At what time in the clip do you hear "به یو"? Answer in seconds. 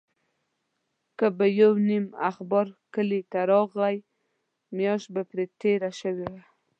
1.37-1.71